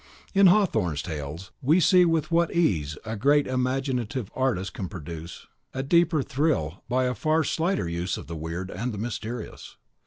In 0.33 0.47
Hawthorne's 0.47 1.03
tales 1.03 1.51
we 1.61 1.79
see 1.79 2.05
with 2.05 2.31
what 2.31 2.51
ease 2.51 2.97
a 3.05 3.15
great 3.15 3.45
imaginative 3.45 4.31
artist 4.33 4.73
can 4.73 4.89
produce 4.89 5.45
a 5.75 5.83
deeper 5.83 6.23
thrill 6.23 6.83
by 6.89 7.03
a 7.03 7.13
far 7.13 7.43
slighter 7.43 7.87
use 7.87 8.17
of 8.17 8.25
the 8.25 8.35
weird 8.35 8.71
and 8.71 8.95
the 8.95 8.97
mysterious. 8.97 9.77